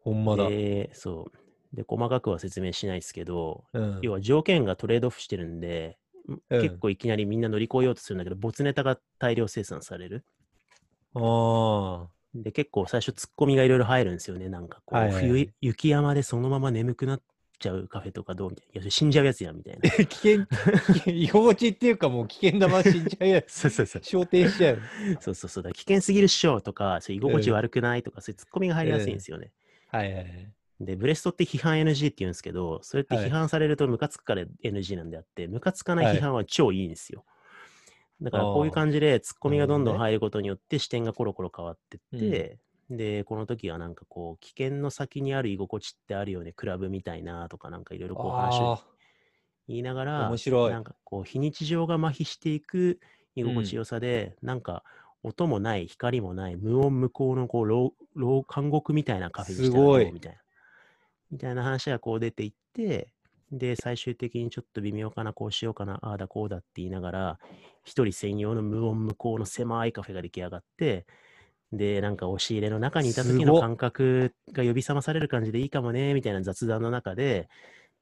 [0.00, 0.48] ほんまだ。
[0.48, 1.30] で、そ
[1.72, 1.76] う。
[1.76, 10.24] で、細かくは説明しないですけど、うん要は条件がトレードオフしてるんで、うん結構いきなりみんな乗り越えようとするんだけど、没ネタが大量生産される。
[11.14, 14.48] あで、結構最初ツッコミがいろいろ入るんですよね。
[14.48, 17.22] なんかこう、はいはいはい冬雪山でそのまま眠くなっ
[17.58, 18.80] ちゃうカフェとかどうみたいな。
[18.82, 19.80] いや、死んじゃうやつやんみたいな。
[19.88, 19.90] あ。
[20.04, 23.52] 危険、危険居心地っていうかもう危険なマシンじゃんやつ。
[23.54, 24.02] そうそうそう。
[24.02, 24.78] 焦点しちゃう。
[25.20, 25.72] そうそうそう。
[25.72, 29.52] 危険すぎるっしょとか、そういう居心地悪くないとか、そういうツッコミが入りやすいんですよね。
[29.88, 30.52] はいはいはい。
[30.80, 37.24] で、ブレストって批判 NG って言うんですけど、それってはい批判されるとムカつくから NG なんであって、ムカつかない批判は超いいんですよ。
[38.20, 42.58] だからこういう感じでツッコミがどんどん入ることによって視点がコロコロ変わってって、
[42.90, 48.84] で、この時はなんかこう、危険の先にある居心地ってあるよね、クラブみたいなとかなんかいろいろこう話をあ
[49.68, 50.70] 言いながら、面白い。
[50.70, 53.00] なんかこう、非日常が麻痺していく
[53.34, 54.84] 居心地よさで、なんか
[55.22, 60.38] 音もない、光もない、無音無光のこう、牢牢監獄みたいなカフェにしみたいな。
[61.30, 63.08] みたいな話がこう出ていって、
[63.58, 67.38] で、最終的にちょっと微妙かな、こうしようかな、ああだこうだって言いながら、
[67.84, 71.06] 一人専用の無音無光の狭いカフェが出来上がって、
[71.72, 77.48] で、なんか押し入れの中にいた時の感覚が呼び覚まされる感じでいいかもね、みたいな雑談の中で、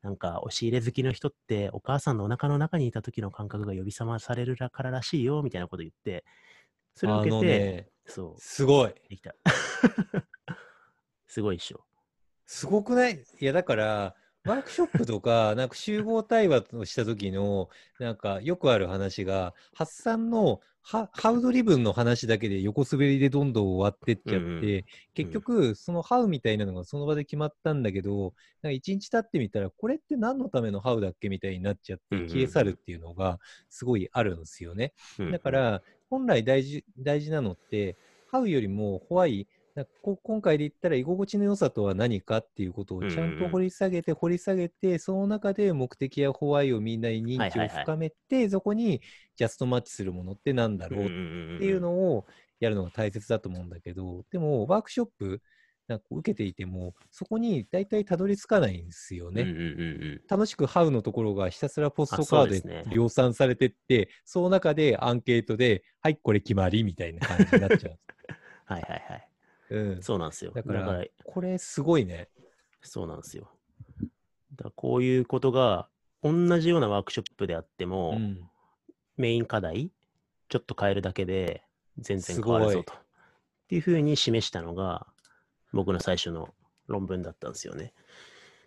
[0.03, 6.25] なんか押し入れ好きの人ってお母さんのお腹の中にいた時の感覚が呼び覚まされるかららしいよ、みたいなこと言って、
[6.95, 8.95] それを受けて、ね、そう、すごい。
[9.09, 9.35] できた。
[11.27, 11.85] すごいっしょ。
[12.45, 13.25] すごくない？
[13.41, 24.85] いや、だから、ワークショップとか、なんか集合対話をした時の、なんかよくある話が、発散のハハウドリブンの話だけで横滑りでどんどん終わってっちゃって、うんうん。
[25.15, 32.29] 結局、そのハウみたいなのがその場で決まったんだけど、なんか一日経ってみたら、これって何のためのハウだっけみたいになっちゃってうんうんうん。
[32.29, 34.93] 消え去るっていうのがすごいあるんですよね。
[35.19, 35.31] うん。
[35.31, 39.47] だか、ら、本来大事大事なのって、ハウよりもホワイ、
[40.03, 49.01] 今回で言ったら居心地の良さとは何かっていうことをちゃんと掘り下げて掘り下げて、その中で目的やホワイをみんなに認知を深めて、そこに
[49.37, 52.27] ジャストマッチするものってなんだろうっっていうのを
[52.61, 55.41] やるのが大切だと思うんだけど、でもワークショップ
[55.89, 59.43] なんか受けていても、そこに大体たどり着かないんですよね。
[59.43, 59.65] うんうんうんう
[60.17, 60.21] ん。
[60.29, 67.91] 楽しくハウのところがひたすらポストあカードで量産されてって、その中でアンケートで、はい、これ決まりみたいな感じになっちゃ
[68.67, 69.32] はいはいはい。
[69.73, 69.97] う。
[69.97, 70.53] うん、そうなんですよ。
[70.53, 72.29] だからだからこれすごいね。
[72.83, 73.51] そうなんですよ。
[74.01, 75.89] だからこういうことが
[76.23, 78.41] 同じようなワークショップであっても、うん、
[79.17, 79.91] メイン課題
[80.49, 81.63] ちょっと変えるだけで
[81.99, 82.93] 全然変わるぞと。
[82.93, 82.97] っ
[83.69, 85.07] ていうふうに示したのが
[85.73, 86.49] 僕の最初の
[86.87, 87.93] 論文だったんですよね。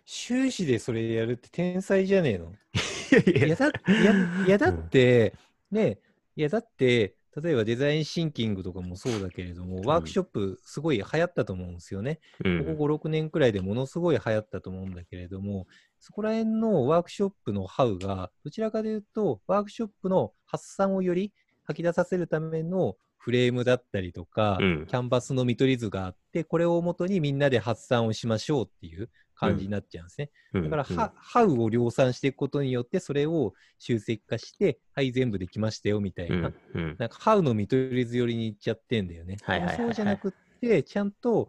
[0.04, 2.52] 修士でそれやるって天才じゃねえの？
[3.26, 3.72] いやいやだい
[4.04, 5.34] やいやだって、
[5.70, 5.98] ね、
[6.36, 12.18] いやだって、例えばデザインシンキングとかもそうだけれども、ワークショップすごい流行ったと思うんですよね。
[12.44, 15.66] うんここ5、6年くらいでものすごい流行ったと思うんだけれども、
[16.00, 21.32] そこら辺のワークショップのハウが、どちらかというと、ワークショップの発散をより
[21.64, 22.96] 吐き出させるための
[23.26, 30.30] フレームだったりとか、うんキャンバスの見取り図があって、これをもとにみんなで発散をしましょうっていう感じになっちゃうんですね。
[30.54, 36.36] だから、はハウを量産していくことによって、それを集積化して、はい、全部できましたよみたいな。
[36.36, 39.38] うんうんなんか、ハウの見取り図寄りに行っちゃってんだよね。
[39.42, 41.48] はいはいはいはいそうじゃなくって、ちゃんと、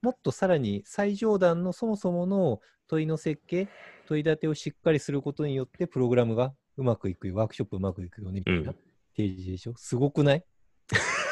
[0.00, 3.68] もっとさらに最上段のそもそもの問いの設計、
[4.06, 8.76] 問い立てをしっかりすることによって、プログラムがうまくいくよ、ワークショップうまくいくよね、みたいなうん
[9.14, 9.74] 提示でしょ。
[9.76, 10.44] すごくない？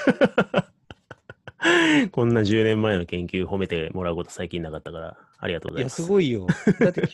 [2.13, 6.03] こんな10年前の研究褒めてもらうこと最近なかったから、ありがとうごいや、ざいます。
[6.03, 6.47] すごいよ。
[6.81, 7.03] だって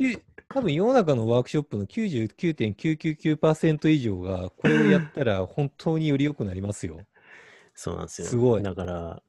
[0.53, 7.01] 多分世の中のワークショップの99.999%以上が、これをやったら本当により良くなりますよ。
[7.75, 8.29] そうなんですよ。
[8.29, 9.23] すごいだから、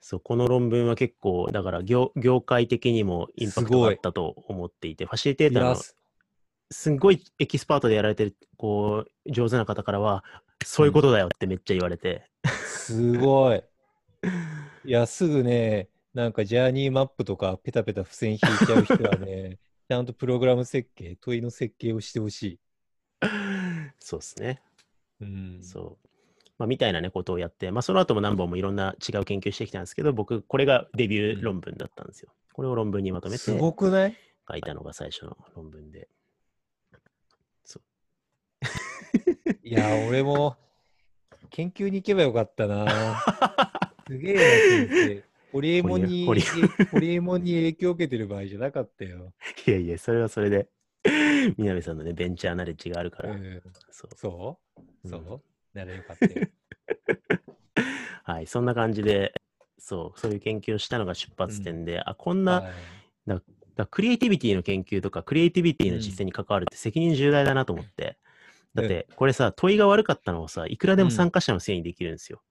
[0.00, 5.80] そう、この論文は結構、だから業、業界的にもインパクトがあったと思っていて、ファシリテーターの
[6.72, 10.24] すんごいエキスパートでやられてる、こう、上手な方からは、
[10.64, 12.24] そういうことだよってめっちゃ言われて、
[12.86, 13.62] すごい。
[14.84, 22.60] いや、すぐね、なんかジャーニーマップとかペタペタ付箋引いちゃう人はね、 ちゃんとプログラム設計、問いの設計をしてほしい。
[23.98, 24.62] そうですね。
[25.20, 25.58] うん。
[25.62, 26.08] そう。
[26.58, 32.32] まあ、みたいなね、ことをやって、まあ、その後も何本もいろんな違う研究してきたんですけど、僕、これがデビュー論文だったんですよ。
[32.52, 34.16] これを論文にまとめてすごくない？
[34.48, 36.08] 書いたのが最初の論文で。
[39.64, 40.56] いや、俺も
[41.52, 42.86] 研究に行けばよかったな。
[44.08, 45.24] すげえな、先生。
[45.52, 46.34] ホリエモンに、ホ
[46.98, 49.34] リエモンに影響を受けてる場合じゃなかったよ。
[49.66, 50.68] いやいや、それはそれで、
[51.58, 53.32] みなべさんのね、ベンチャーナレッジがあるから。
[53.32, 54.58] うん、そうそ
[55.04, 55.08] う？
[55.08, 55.42] そう、うん
[55.74, 56.46] ならよかったよ。
[58.24, 59.32] はい、そんな感じで、
[59.78, 62.72] そう、そういう研究をしたのが出発点で、あ、こんな、はい
[63.26, 63.42] だ
[63.74, 68.18] だクリエイティビティの研究とか、クリエイティビティの実践に関わるって責任重大だなと思って。
[68.74, 72.42] だって、これさ、問いが悪かったのをさ、いくらでも参加者のせいにできるんですよ。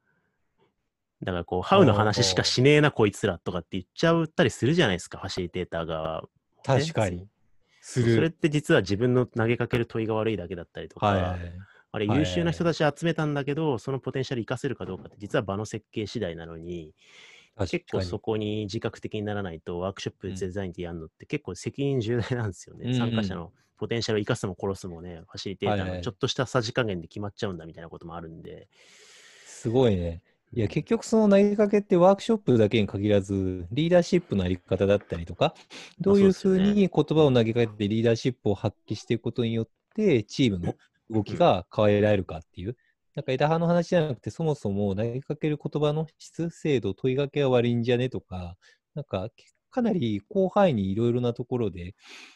[1.24, 6.24] だからこう、ハウの話しかしねえな、こいつらとかって言っちゃったりするじゃないですか、ファシリテーター側。
[6.64, 7.28] 確かに。
[7.82, 8.32] すそれっる。
[8.32, 11.54] て実は自分の投げかける問いが悪いだけだったりとか、はいはい。
[11.94, 16.94] あれはい優秀な人たち集めたんだけど、そのポテンシャル活かせるかどうかって実は場の設計次第なのに、
[17.58, 22.86] 確結構そこに自覚的にならないとワークショップうんデザインってやるのって結構責任重大なんですよね。
[22.86, 28.68] うんうん参加者のポテンシャルを生かすも殺すもね、ファシリテーターのちょっとしたさじ加減で決まっちゃうんだみたいなこともあるんで。
[29.48, 30.22] すごいね。
[30.54, 35.56] いや、結局その投げかけってワークショップだけに限らず、リーダーシップのあり方だったりとか、
[36.00, 40.76] どういうふうに言葉を投げかけてリーダーシップを発揮していくことによって、チームの
[41.10, 42.78] 動きが変えられるかっていう。
[43.16, 48.58] なんか枝葉の話じゃなくて、そもそも投げかける言葉の質、精度、問いかけは悪いんじゃねとか、
[48.94, 49.30] なんか
[49.72, 51.96] かなり広範囲にいろいろなところで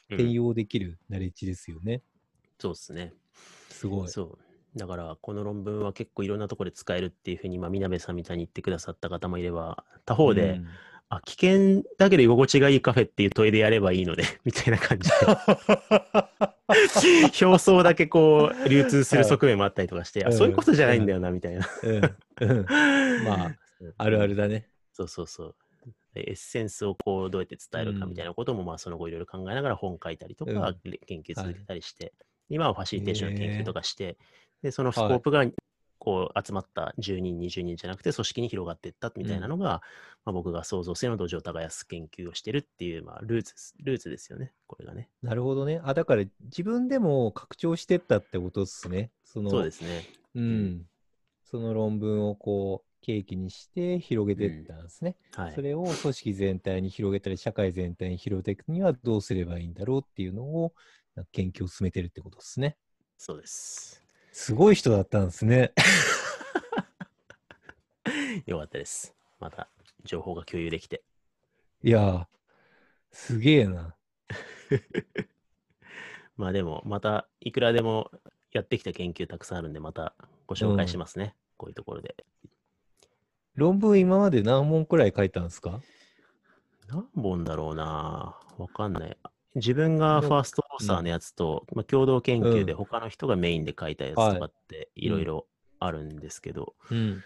[0.09, 2.01] うん転用できるナレッジですよね。
[2.59, 3.13] そうですね。
[3.69, 4.09] すごい。
[4.09, 4.79] そう。
[4.79, 10.67] だから、この論文は結構いろんなところで使えるっていうふうに、まあ、みなべさんみたいに言ってくださった方もいれば、他方で、うん
[11.09, 15.15] あ、危険だけど居心地がいいカフェっていう問いでやればいいので、 みたいな感じで、
[17.45, 21.67] 表層だけこう、流通する側面もあったりとかして、あうんそういうことじゃないんだよな、みたいな。
[21.83, 21.95] うん
[22.41, 22.65] うん
[23.23, 23.55] まあ、
[23.97, 24.67] あるあるだね。
[24.93, 25.55] そうそうそう。
[26.15, 32.13] でエッセンスをこうどうやって伝えるかうんみたいなことも、まあその後いろいろ考えながら本書いたりとか、うん研究続けたりして、
[32.49, 34.17] 今はファシリテーションの研究とかして、
[34.63, 35.45] で、そのスコはいープが
[35.99, 39.81] こう集まった10人、20人じゃなくて組織に広がっていったみたいなのが、
[40.23, 45.09] まあ、僕が創造性の土壌を耕す研究をしてるっていう、まあルーツです、ルーツですよね、これがね。
[45.21, 45.81] なるほどね。
[45.83, 49.11] あ、だから自分でも拡張してったってことですね。
[49.23, 50.03] その、そうですね。
[50.35, 50.85] うん。
[51.43, 55.15] その論文をこう、契機にして広げていったんですね。
[55.35, 55.61] はいそ。
[55.61, 60.73] れを組織全体に広げたり、社会全体に広げていくにはどうすればいいんだろうっていうのを、
[61.31, 62.77] 研究を進めてるってことですね。
[63.17, 64.03] そうです。
[64.31, 65.73] すごい人だったんですね。
[68.45, 69.15] よかったです。
[69.39, 69.69] また
[70.03, 71.03] 情報が共有できて。
[71.83, 72.25] いやー、
[73.11, 73.95] すげえな。
[76.35, 78.11] まあでも、またいくらでも
[78.51, 80.15] やってきた研究たくさんあるんで、また
[80.47, 81.35] ご紹介しますね。
[81.57, 82.15] こういうところで。
[83.55, 85.79] 論文今まで何問くらい書いたんですか？
[86.87, 89.17] 何本だろうなわかんない。
[89.55, 95.47] 自分がファーストオーサーのやつと、まあ、共同研究でうん他の人がメインで書いたやつとかっていろいろ
[95.79, 97.23] あるんですけど、うん。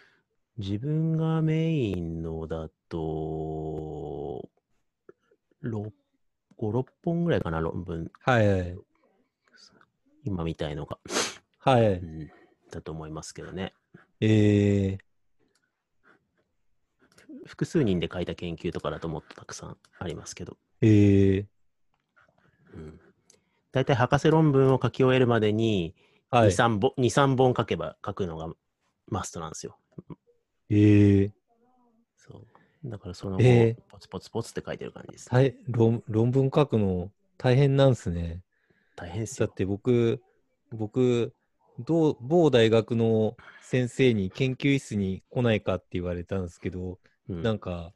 [0.58, 4.48] 自分がメインのだと、
[5.64, 5.92] 6
[6.60, 8.12] 5、6本ぐらいかな、論文。
[8.22, 8.78] はいはい。
[10.26, 11.00] 今みたいのが。
[11.60, 11.94] はい。
[11.94, 12.32] うん、
[12.70, 13.74] だと思いますけどね。
[14.20, 15.04] えー、
[17.50, 20.56] 複数人で書いた研究とかだともっとたくさんありますけど。
[20.82, 21.46] えー、
[22.76, 23.00] うん、
[23.72, 25.96] 大体博士論文を書き終えるまでに
[26.32, 26.50] 2、はい。
[26.52, 28.54] 3本、2、3本書けば書くのが
[29.08, 29.80] マストなんですよ。
[30.70, 31.32] えー、
[32.16, 32.90] そう。
[32.90, 38.44] だからその後、えーポツポツポツって書いてる感じです、大論論文書くの大変なんすね。
[38.96, 39.48] 大変ですよ。
[39.48, 40.22] だって僕、
[40.72, 41.34] 僕、
[41.80, 47.94] どう某大学の先生に研究室に来ないかって言われたんですけど、うんなんか、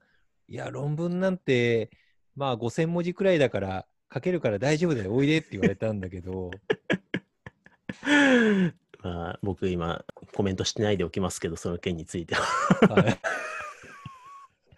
[0.48, 1.90] いや、論文なんて、
[2.36, 6.52] まあ5000文字くらいだから、書けるから大丈夫だよ、おいでって言われたんだけど、
[9.02, 12.42] まあ、僕今コメントしてないでおきますけど、その件については。
[12.96, 13.20] はい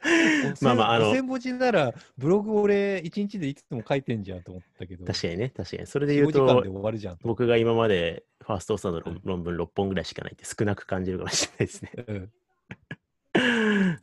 [0.61, 5.87] まあまああの5000文字なら、ブログ俺、1日でいつも書いてんじゃんと思ったけど、確かにね、確かに。
[5.87, 7.27] それで言4うとで、終わるじゃんと。
[7.27, 11.91] 僕が今までファーストオーサーの論文6本ぐらいしかないって少なく感じるかもしれないですね。
[12.07, 12.31] うん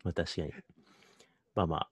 [0.04, 0.52] まあ確かに。
[1.54, 1.90] まあまあ、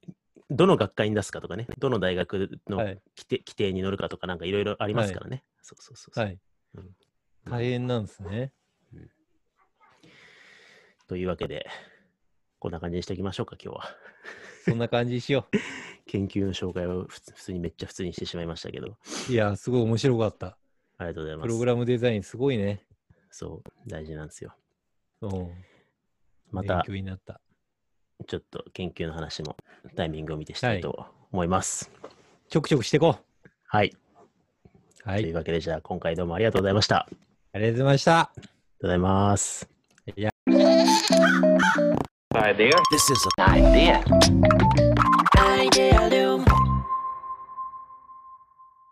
[0.51, 2.87] どの学会に出すかとかね、どの大学のはい。
[3.16, 5.45] 規定,、規定に乗るかとかなんかいろいろありますからね。
[5.62, 6.39] そうそうそうそう、はい。
[6.74, 6.91] うん
[7.49, 8.53] 大変なんですね。
[11.09, 11.66] というわけで、
[12.61, 13.85] こんな感じにしておきましょうか、今日は。
[14.64, 15.49] そんな感じにしよ
[16.07, 18.97] 研究の紹介を普通にめっちゃ普通にしてしまいましたけど、
[19.28, 19.33] う。
[19.33, 20.59] いや、すごい面白かった。
[20.99, 21.47] ありがとうございます。
[21.47, 22.87] プログラムデザインすごいね。
[23.31, 24.55] そう、大事なんですよ。
[25.22, 25.64] うん。
[26.53, 27.41] また勉強になった。
[28.26, 29.56] ちょっと研究の話も
[29.96, 31.90] タイミングを見てしたいと思います。
[32.02, 32.12] はい、
[32.48, 33.48] ちょくちょくしていこう。
[33.66, 33.96] はい。
[35.04, 35.22] はい。
[35.22, 37.08] というわけで、じゃあ今回どうもありがとうございました。
[37.52, 38.18] ありがとうございました。
[38.18, 39.68] ありがとうございます。
[40.16, 40.30] いや。
[42.90, 44.00] This is an.
[45.36, 46.46] Idea